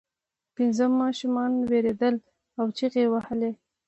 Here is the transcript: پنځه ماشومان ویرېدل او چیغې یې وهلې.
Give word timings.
پنځه 0.55 0.85
ماشومان 1.01 1.51
ویرېدل 1.69 2.15
او 2.59 2.65
چیغې 2.77 3.01
یې 3.05 3.11
وهلې. 3.13 3.51